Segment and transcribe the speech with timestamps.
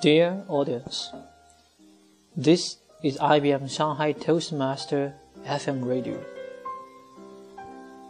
[0.00, 1.10] Dear audience,
[2.36, 5.14] this is IBM Shanghai Toastmaster
[5.44, 6.24] FM radio.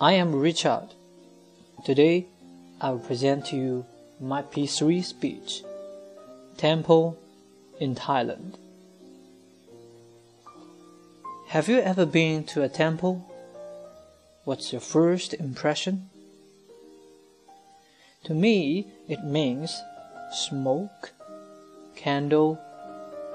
[0.00, 0.94] I am Richard.
[1.84, 2.26] Today
[2.80, 3.86] I will present to you
[4.20, 5.64] my P3 speech,
[6.56, 7.18] Temple
[7.80, 8.54] in Thailand.
[11.48, 13.28] Have you ever been to a temple?
[14.44, 16.10] What's your first impression?
[18.22, 19.82] To me, it means
[20.32, 21.10] smoke,
[22.02, 22.58] candle,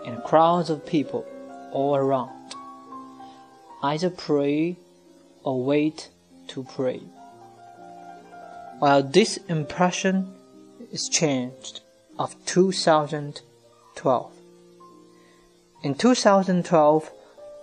[0.06, 1.26] and crowds of people
[1.72, 2.54] all around.
[3.82, 4.76] Either pray
[5.44, 6.10] or wait
[6.48, 7.02] to pray.
[8.80, 10.34] While this impression
[10.92, 11.82] is changed
[12.20, 14.32] of 2012.
[15.84, 17.12] In 2012,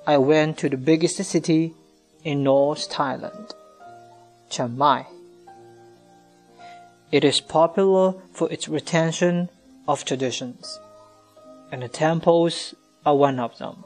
[0.06, 1.74] I went to the biggest city
[2.22, 3.52] in North Thailand,
[4.50, 5.06] Chiang Mai.
[7.10, 9.48] It is popular for its retention
[9.86, 10.78] of traditions,
[11.74, 12.72] and the temples
[13.04, 13.82] are one of them.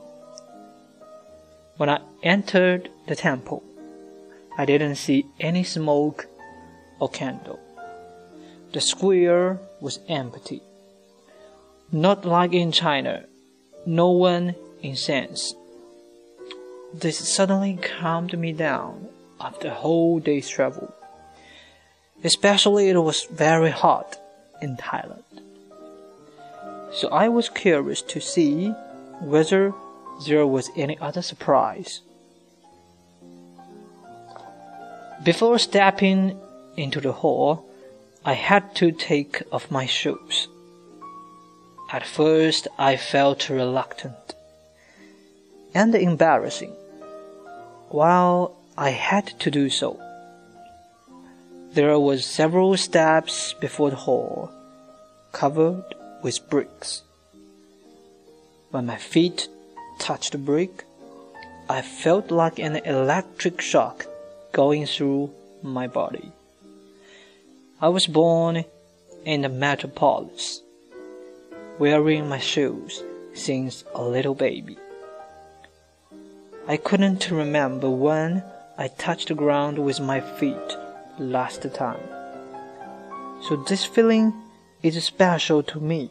[1.78, 3.64] When I entered the temple,
[4.58, 6.27] I didn't see any smoke
[7.00, 7.58] or candle.
[8.72, 10.61] The square was empty.
[11.91, 13.25] Not like in China,
[13.86, 15.56] no one incensed.
[16.92, 19.08] This suddenly calmed me down
[19.41, 20.95] after a whole day's travel.
[22.23, 24.19] Especially it was very hot
[24.61, 25.23] in Thailand.
[26.92, 28.70] So I was curious to see
[29.20, 29.75] whether
[30.27, 32.00] there was any other surprise.
[35.22, 36.39] Before stepping
[36.77, 37.69] into the hall,
[38.25, 40.48] I had to take off my shoes.
[41.91, 44.34] At first, I felt reluctant
[45.75, 46.75] and embarrassing
[47.89, 49.98] while I had to do so.
[51.73, 54.50] There were several steps before the hall,
[55.33, 55.84] covered
[56.22, 57.02] with bricks.
[58.70, 59.48] When my feet
[59.98, 60.84] touched the brick,
[61.68, 64.06] I felt like an electric shock
[64.52, 65.30] going through
[65.62, 66.33] my body.
[67.80, 68.64] I was born
[69.24, 70.62] in the metropolis,
[71.79, 73.02] wearing my shoes
[73.35, 74.77] since a little baby.
[76.67, 78.42] I couldn't remember when
[78.77, 80.77] I touched the ground with my feet
[81.18, 82.00] last time.
[83.42, 84.35] So this feeling
[84.83, 86.11] is special to me.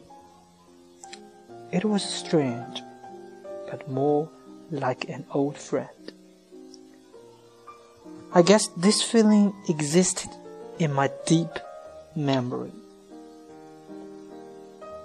[1.72, 2.82] It was strange,
[3.70, 4.28] but more
[4.70, 6.12] like an old friend.
[8.34, 10.30] I guess this feeling existed
[10.78, 11.58] in my deep
[12.14, 12.72] memory.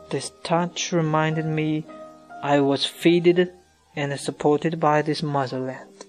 [0.10, 1.86] This touch reminded me
[2.44, 3.52] I was feeded
[3.96, 6.06] and supported by this motherland.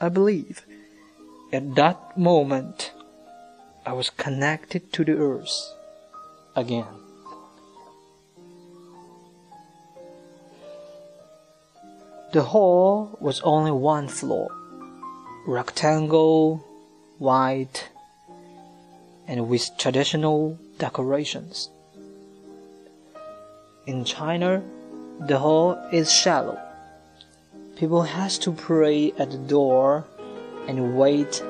[0.00, 0.64] I believe
[1.52, 2.92] at that moment
[3.84, 5.74] I was connected to the earth
[6.54, 6.86] again.
[12.32, 14.50] The hall was only one floor,
[15.46, 16.64] rectangle,
[17.18, 17.90] white,
[19.26, 21.68] and with traditional decorations.
[23.86, 24.62] In China,
[25.20, 26.58] the hall is shallow.
[27.76, 30.06] People has to pray at the door
[30.66, 31.42] and wait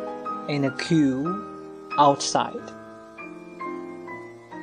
[0.49, 2.82] in a queue outside.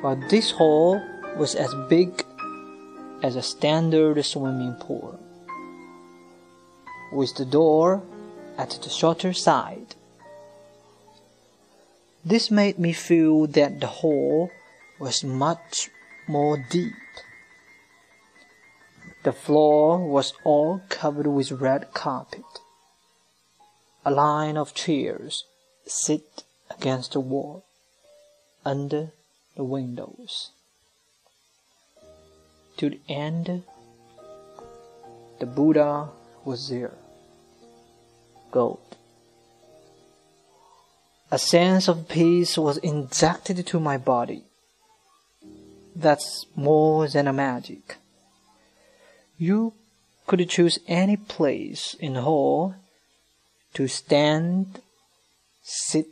[0.02, 1.02] But this hall
[1.36, 2.26] was as big
[3.22, 5.20] as a standard swimming pool,
[7.12, 8.02] with the door
[8.58, 9.96] at the shorter side.
[12.24, 14.50] This made me feel that the hall
[15.00, 15.90] was much
[16.28, 16.94] more deep.
[19.24, 22.46] The floor was all covered with red carpet.
[24.06, 25.44] A line of chairs
[25.86, 27.66] sit against the wall
[28.64, 29.12] under
[29.60, 30.52] the windows.
[32.78, 33.64] To the end,
[35.42, 36.08] the Buddha
[36.46, 36.94] was there.
[38.52, 38.96] Gold.
[41.30, 44.46] A sense of peace was injected to my body.
[45.94, 47.98] That's more than a magic.
[49.38, 49.74] You
[50.26, 52.76] could choose any place in the hall
[53.74, 54.80] to stand,
[55.62, 56.08] sit,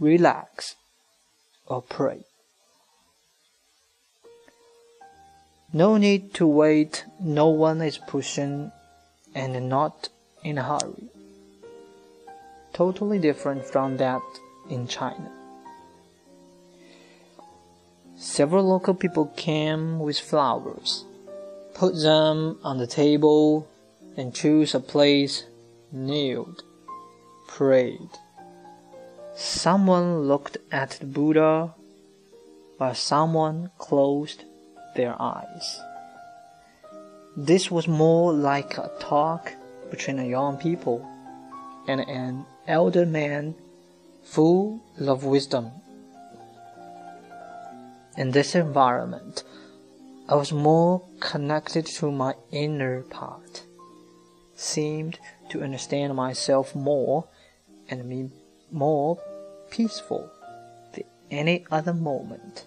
[0.00, 0.74] relax,
[1.70, 2.20] or pray.
[5.72, 8.72] No need to wait, no one is pushing
[9.34, 10.10] and not
[10.42, 11.08] in a hurry.
[12.74, 14.22] Totally different from that
[14.68, 15.30] in China.
[18.16, 21.04] Several local people came with flowers
[21.80, 23.66] put them on the table,
[24.14, 25.44] and choose a place,
[25.90, 26.62] kneeled,
[27.48, 28.10] prayed.
[29.42, 31.74] Someone looked at the Buddha,
[32.76, 34.44] while someone closed
[34.96, 35.80] their eyes.
[37.38, 39.54] This was more like a talk
[39.90, 41.08] between a young people
[41.88, 43.54] and an elder man
[44.22, 45.70] full of wisdom.
[48.18, 49.42] In this environment,
[50.28, 53.62] I was more connected to my inner part,
[54.54, 57.24] seemed to understand myself more,
[57.88, 58.28] and me
[58.70, 59.18] more
[59.70, 60.30] peaceful
[60.92, 62.64] than any other moment.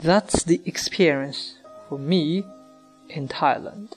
[0.00, 1.58] That's the experience
[1.88, 2.42] for me
[3.10, 3.92] in Thailand.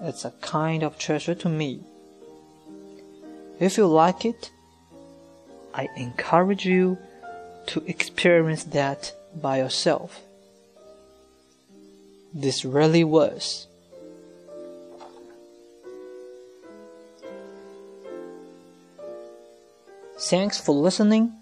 [0.00, 1.80] It's a kind of treasure to me.
[3.60, 4.50] If you like it,
[5.72, 6.98] I encourage you
[7.66, 10.20] to experience that by yourself.
[12.34, 13.67] This really was.
[20.20, 21.34] Thanks for listening.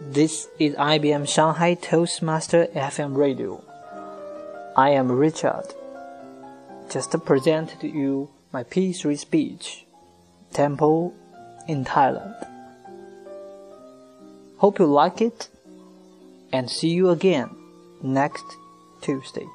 [0.00, 3.62] This is IBM Shanghai Toastmaster FM Radio.
[4.76, 5.72] I am Richard.
[6.90, 9.86] Just presented to you my P3 speech,
[10.52, 11.14] Temple
[11.68, 12.34] in Thailand.
[14.56, 15.48] Hope you like it
[16.52, 17.50] and see you again
[18.02, 18.44] next
[19.00, 19.46] Tuesday.